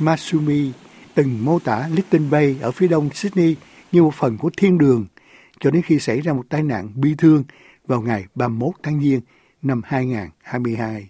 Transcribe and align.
Masumi 0.00 0.72
từng 1.14 1.44
mô 1.44 1.58
tả 1.58 1.88
Little 1.94 2.20
Bay 2.30 2.56
ở 2.60 2.70
phía 2.70 2.88
đông 2.88 3.10
Sydney 3.14 3.56
như 3.92 4.02
một 4.02 4.14
phần 4.14 4.38
của 4.38 4.50
thiên 4.56 4.78
đường 4.78 5.06
cho 5.60 5.70
đến 5.70 5.82
khi 5.82 5.98
xảy 5.98 6.20
ra 6.20 6.32
một 6.32 6.44
tai 6.48 6.62
nạn 6.62 6.88
bi 6.94 7.14
thương 7.18 7.44
vào 7.86 8.00
ngày 8.00 8.24
31 8.34 8.74
tháng 8.82 9.00
Giêng 9.00 9.20
năm 9.62 9.82
2022. 9.84 11.08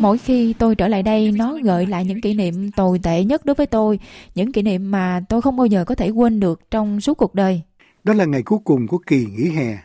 Mỗi 0.00 0.18
khi 0.18 0.54
tôi 0.58 0.74
trở 0.74 0.88
lại 0.88 1.02
đây, 1.02 1.32
nó 1.32 1.58
gợi 1.62 1.86
lại 1.86 2.04
những 2.04 2.20
kỷ 2.20 2.34
niệm 2.34 2.70
tồi 2.70 3.00
tệ 3.02 3.24
nhất 3.24 3.44
đối 3.44 3.54
với 3.54 3.66
tôi, 3.66 3.98
những 4.34 4.52
kỷ 4.52 4.62
niệm 4.62 4.90
mà 4.90 5.20
tôi 5.28 5.42
không 5.42 5.56
bao 5.56 5.66
giờ 5.66 5.84
có 5.84 5.94
thể 5.94 6.10
quên 6.10 6.40
được 6.40 6.70
trong 6.70 7.00
suốt 7.00 7.14
cuộc 7.14 7.34
đời. 7.34 7.62
Đó 8.04 8.14
là 8.14 8.24
ngày 8.24 8.42
cuối 8.42 8.58
cùng 8.64 8.86
của 8.86 8.98
kỳ 8.98 9.26
nghỉ 9.26 9.50
hè. 9.50 9.78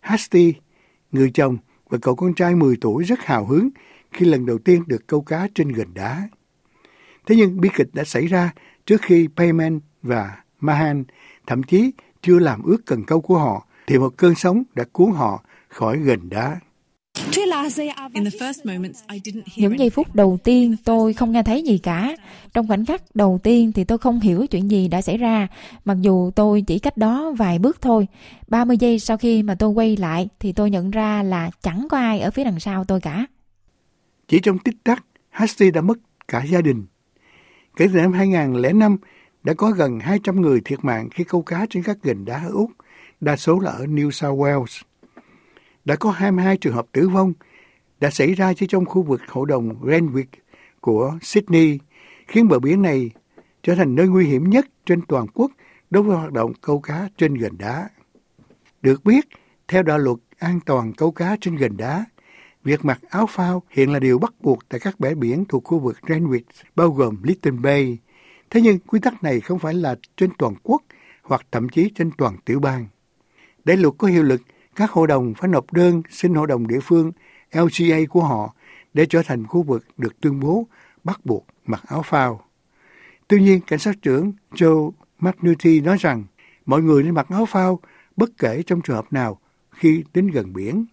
Hasti, 0.00 0.54
người 1.12 1.30
chồng 1.34 1.56
và 1.88 1.98
cậu 2.02 2.14
con 2.14 2.34
trai 2.34 2.54
10 2.54 2.76
tuổi 2.80 3.04
rất 3.04 3.20
hào 3.20 3.46
hứng 3.46 3.68
khi 4.16 4.26
lần 4.26 4.46
đầu 4.46 4.58
tiên 4.58 4.82
được 4.86 5.06
câu 5.06 5.20
cá 5.20 5.48
trên 5.54 5.68
gần 5.68 5.94
đá. 5.94 6.28
Thế 7.26 7.36
nhưng 7.36 7.60
bi 7.60 7.68
kịch 7.76 7.88
đã 7.92 8.04
xảy 8.04 8.26
ra 8.26 8.52
trước 8.86 9.02
khi 9.02 9.28
Payman 9.36 9.80
và 10.02 10.36
Mahan 10.60 11.04
thậm 11.46 11.62
chí 11.62 11.90
chưa 12.22 12.38
làm 12.38 12.62
ướt 12.62 12.78
cần 12.86 13.04
câu 13.04 13.20
của 13.20 13.38
họ 13.38 13.66
thì 13.86 13.98
một 13.98 14.16
cơn 14.16 14.34
sóng 14.34 14.62
đã 14.74 14.84
cuốn 14.92 15.10
họ 15.10 15.44
khỏi 15.68 15.98
gần 15.98 16.28
đá. 16.28 16.60
Những 19.56 19.78
giây 19.78 19.90
phút 19.90 20.14
đầu 20.14 20.38
tiên 20.44 20.76
tôi 20.84 21.12
không 21.12 21.32
nghe 21.32 21.42
thấy 21.42 21.62
gì 21.62 21.78
cả. 21.78 22.16
Trong 22.54 22.68
khoảnh 22.68 22.86
khắc 22.86 23.02
đầu 23.14 23.40
tiên 23.42 23.72
thì 23.72 23.84
tôi 23.84 23.98
không 23.98 24.20
hiểu 24.20 24.46
chuyện 24.46 24.70
gì 24.70 24.88
đã 24.88 25.02
xảy 25.02 25.16
ra, 25.16 25.48
mặc 25.84 25.96
dù 26.00 26.30
tôi 26.34 26.64
chỉ 26.66 26.78
cách 26.78 26.96
đó 26.96 27.32
vài 27.36 27.58
bước 27.58 27.82
thôi. 27.82 28.06
30 28.48 28.76
giây 28.76 28.98
sau 28.98 29.16
khi 29.16 29.42
mà 29.42 29.54
tôi 29.54 29.68
quay 29.68 29.96
lại 29.96 30.28
thì 30.40 30.52
tôi 30.52 30.70
nhận 30.70 30.90
ra 30.90 31.22
là 31.22 31.50
chẳng 31.62 31.86
có 31.90 31.98
ai 31.98 32.20
ở 32.20 32.30
phía 32.30 32.44
đằng 32.44 32.60
sau 32.60 32.84
tôi 32.84 33.00
cả. 33.00 33.26
Chỉ 34.28 34.40
trong 34.40 34.58
tích 34.58 34.76
tắc, 34.84 35.04
Hasty 35.30 35.70
đã 35.70 35.80
mất 35.80 35.98
cả 36.28 36.44
gia 36.44 36.60
đình. 36.60 36.86
Kể 37.76 37.88
từ 37.92 38.00
năm 38.00 38.12
2005, 38.12 38.96
đã 39.42 39.54
có 39.54 39.70
gần 39.70 40.00
200 40.00 40.40
người 40.40 40.60
thiệt 40.64 40.84
mạng 40.84 41.08
khi 41.10 41.24
câu 41.24 41.42
cá 41.42 41.66
trên 41.70 41.82
các 41.82 41.96
gành 42.02 42.24
đá 42.24 42.42
ở 42.44 42.50
Úc, 42.50 42.70
đa 43.20 43.36
số 43.36 43.58
là 43.58 43.70
ở 43.70 43.84
New 43.84 44.10
South 44.10 44.38
Wales. 44.38 44.82
Đã 45.84 45.96
có 45.96 46.10
22 46.10 46.56
trường 46.56 46.74
hợp 46.74 46.86
tử 46.92 47.08
vong 47.08 47.32
đã 48.00 48.10
xảy 48.10 48.34
ra 48.34 48.54
chỉ 48.54 48.66
trong 48.66 48.84
khu 48.84 49.02
vực 49.02 49.20
hội 49.28 49.46
đồng 49.46 49.82
Renwick 49.82 50.24
của 50.80 51.18
Sydney, 51.22 51.78
khiến 52.26 52.48
bờ 52.48 52.58
biển 52.58 52.82
này 52.82 53.10
trở 53.62 53.74
thành 53.74 53.94
nơi 53.94 54.08
nguy 54.08 54.26
hiểm 54.26 54.50
nhất 54.50 54.66
trên 54.86 55.00
toàn 55.02 55.26
quốc 55.34 55.52
đối 55.90 56.02
với 56.02 56.16
hoạt 56.16 56.32
động 56.32 56.52
câu 56.60 56.80
cá 56.80 57.08
trên 57.16 57.34
gành 57.34 57.58
đá. 57.58 57.88
Được 58.82 59.04
biết, 59.04 59.28
theo 59.68 59.82
đạo 59.82 59.98
luật 59.98 60.16
an 60.38 60.60
toàn 60.66 60.92
câu 60.92 61.10
cá 61.10 61.36
trên 61.40 61.56
gành 61.56 61.76
đá, 61.76 62.04
Việc 62.66 62.84
mặc 62.84 63.00
áo 63.10 63.26
phao 63.26 63.62
hiện 63.70 63.92
là 63.92 63.98
điều 63.98 64.18
bắt 64.18 64.32
buộc 64.40 64.68
tại 64.68 64.80
các 64.80 65.00
bãi 65.00 65.14
biển 65.14 65.44
thuộc 65.48 65.64
khu 65.64 65.78
vực 65.78 65.96
Greenwich, 66.02 66.40
bao 66.76 66.90
gồm 66.90 67.22
Little 67.22 67.52
Bay. 67.52 67.98
Thế 68.50 68.60
nhưng 68.60 68.78
quy 68.78 69.00
tắc 69.00 69.22
này 69.22 69.40
không 69.40 69.58
phải 69.58 69.74
là 69.74 69.96
trên 70.16 70.30
toàn 70.38 70.54
quốc 70.62 70.82
hoặc 71.22 71.46
thậm 71.52 71.68
chí 71.68 71.90
trên 71.94 72.10
toàn 72.18 72.36
tiểu 72.44 72.60
bang. 72.60 72.86
Để 73.64 73.76
luật 73.76 73.94
có 73.98 74.08
hiệu 74.08 74.22
lực, 74.22 74.40
các 74.76 74.90
hội 74.90 75.06
đồng 75.06 75.34
phải 75.34 75.48
nộp 75.48 75.72
đơn 75.72 76.02
xin 76.10 76.34
hội 76.34 76.46
đồng 76.46 76.66
địa 76.66 76.80
phương 76.82 77.12
LGA 77.52 77.96
của 78.10 78.22
họ 78.22 78.54
để 78.94 79.06
trở 79.06 79.22
thành 79.22 79.46
khu 79.46 79.62
vực 79.62 79.84
được 79.96 80.20
tuyên 80.20 80.40
bố 80.40 80.66
bắt 81.04 81.20
buộc 81.24 81.46
mặc 81.66 81.82
áo 81.86 82.02
phao. 82.02 82.44
Tuy 83.28 83.40
nhiên, 83.40 83.60
cảnh 83.66 83.78
sát 83.78 83.94
trưởng 84.02 84.32
Joe 84.52 84.90
McNulty 85.18 85.80
nói 85.80 85.96
rằng 86.00 86.24
mọi 86.66 86.82
người 86.82 87.02
nên 87.02 87.14
mặc 87.14 87.26
áo 87.28 87.46
phao 87.46 87.80
bất 88.16 88.30
kể 88.38 88.62
trong 88.66 88.80
trường 88.80 88.96
hợp 88.96 89.12
nào 89.12 89.40
khi 89.70 90.04
đến 90.14 90.28
gần 90.28 90.52
biển. 90.52 90.86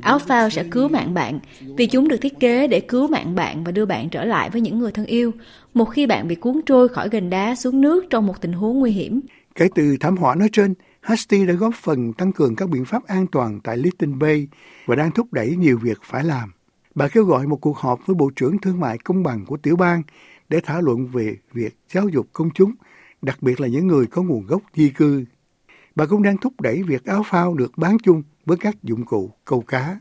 Áo 0.00 0.18
phao 0.18 0.50
sẽ 0.50 0.64
cứu 0.70 0.88
mạng 0.88 1.14
bạn 1.14 1.40
vì 1.76 1.86
chúng 1.86 2.08
được 2.08 2.16
thiết 2.16 2.40
kế 2.40 2.68
để 2.68 2.80
cứu 2.80 3.08
mạng 3.08 3.34
bạn 3.34 3.64
và 3.64 3.72
đưa 3.72 3.86
bạn 3.86 4.08
trở 4.10 4.24
lại 4.24 4.50
với 4.50 4.60
những 4.60 4.78
người 4.78 4.92
thân 4.92 5.06
yêu 5.06 5.32
một 5.74 5.84
khi 5.84 6.06
bạn 6.06 6.28
bị 6.28 6.34
cuốn 6.34 6.60
trôi 6.66 6.88
khỏi 6.88 7.08
gành 7.08 7.30
đá 7.30 7.54
xuống 7.54 7.80
nước 7.80 8.04
trong 8.10 8.26
một 8.26 8.40
tình 8.40 8.52
huống 8.52 8.78
nguy 8.78 8.90
hiểm. 8.90 9.20
Kể 9.54 9.68
từ 9.74 9.96
thảm 10.00 10.16
họa 10.16 10.34
nói 10.34 10.48
trên, 10.52 10.74
Hasty 11.00 11.46
đã 11.46 11.52
góp 11.52 11.74
phần 11.82 12.12
tăng 12.12 12.32
cường 12.32 12.56
các 12.56 12.68
biện 12.68 12.84
pháp 12.84 13.06
an 13.06 13.26
toàn 13.32 13.60
tại 13.64 13.76
Little 13.76 14.12
Bay 14.20 14.48
và 14.86 14.96
đang 14.96 15.10
thúc 15.10 15.32
đẩy 15.32 15.56
nhiều 15.56 15.78
việc 15.78 15.98
phải 16.04 16.24
làm. 16.24 16.52
Bà 16.94 17.08
kêu 17.08 17.24
gọi 17.24 17.46
một 17.46 17.56
cuộc 17.56 17.76
họp 17.76 18.06
với 18.06 18.14
Bộ 18.14 18.30
trưởng 18.36 18.58
Thương 18.58 18.80
mại 18.80 18.98
Công 18.98 19.22
bằng 19.22 19.44
của 19.46 19.56
tiểu 19.56 19.76
bang 19.76 20.02
để 20.48 20.60
thảo 20.64 20.82
luận 20.82 21.06
về 21.06 21.36
việc 21.52 21.76
giáo 21.92 22.08
dục 22.08 22.26
công 22.32 22.50
chúng, 22.54 22.72
đặc 23.22 23.42
biệt 23.42 23.60
là 23.60 23.68
những 23.68 23.86
người 23.86 24.06
có 24.06 24.22
nguồn 24.22 24.46
gốc 24.46 24.62
di 24.74 24.88
cư 24.88 25.24
Bà 25.96 26.06
cũng 26.06 26.22
đang 26.22 26.36
thúc 26.36 26.60
đẩy 26.60 26.82
việc 26.82 27.04
áo 27.04 27.22
phao 27.26 27.54
được 27.54 27.78
bán 27.78 27.98
chung 27.98 28.22
với 28.46 28.56
các 28.56 28.82
dụng 28.82 29.04
cụ 29.04 29.30
câu 29.44 29.60
cá. 29.60 29.98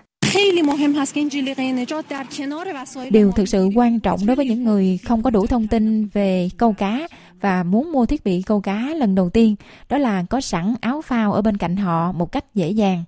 Điều 3.11 3.31
thực 3.31 3.49
sự 3.49 3.69
quan 3.75 3.99
trọng 3.99 4.25
đối 4.25 4.35
với 4.35 4.45
những 4.45 4.63
người 4.63 4.99
không 5.07 5.23
có 5.23 5.29
đủ 5.29 5.47
thông 5.47 5.67
tin 5.67 6.07
về 6.07 6.49
câu 6.57 6.73
cá 6.73 7.07
và 7.41 7.63
muốn 7.63 7.91
mua 7.91 8.05
thiết 8.05 8.23
bị 8.23 8.41
câu 8.41 8.61
cá 8.61 8.93
lần 8.95 9.15
đầu 9.15 9.29
tiên 9.29 9.55
đó 9.89 9.97
là 9.97 10.23
có 10.29 10.41
sẵn 10.41 10.75
áo 10.81 11.01
phao 11.01 11.33
ở 11.33 11.41
bên 11.41 11.57
cạnh 11.57 11.75
họ 11.75 12.11
một 12.11 12.31
cách 12.31 12.45
dễ 12.55 12.69
dàng. 12.69 13.03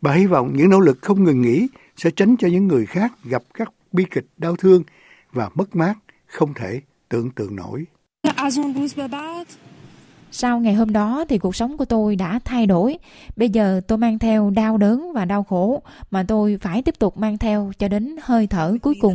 Bà 0.00 0.12
hy 0.12 0.26
vọng 0.26 0.52
những 0.54 0.70
nỗ 0.70 0.80
lực 0.80 0.98
không 1.02 1.24
ngừng 1.24 1.42
nghỉ 1.42 1.66
sẽ 1.96 2.10
tránh 2.10 2.36
cho 2.36 2.48
những 2.48 2.68
người 2.68 2.86
khác 2.86 3.12
gặp 3.24 3.42
các 3.54 3.72
bi 3.92 4.04
kịch 4.10 4.26
đau 4.36 4.56
thương 4.56 4.82
và 5.32 5.50
mất 5.54 5.76
mát 5.76 5.94
không 6.26 6.54
thể 6.54 6.80
tưởng 7.08 7.30
tượng 7.30 7.56
nổi. 7.56 7.84
Sau 10.32 10.60
ngày 10.60 10.74
hôm 10.74 10.92
đó 10.92 11.24
thì 11.28 11.38
cuộc 11.38 11.56
sống 11.56 11.76
của 11.76 11.84
tôi 11.84 12.16
đã 12.16 12.40
thay 12.44 12.66
đổi. 12.66 12.98
Bây 13.36 13.48
giờ 13.48 13.80
tôi 13.86 13.98
mang 13.98 14.18
theo 14.18 14.50
đau 14.50 14.76
đớn 14.76 15.12
và 15.12 15.24
đau 15.24 15.44
khổ 15.44 15.82
mà 16.10 16.22
tôi 16.28 16.58
phải 16.60 16.82
tiếp 16.82 16.94
tục 16.98 17.16
mang 17.16 17.38
theo 17.38 17.72
cho 17.78 17.88
đến 17.88 18.16
hơi 18.22 18.46
thở 18.46 18.76
cuối 18.82 18.94
cùng. 19.00 19.14